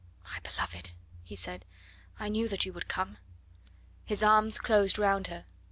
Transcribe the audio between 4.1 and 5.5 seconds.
arms closed round her.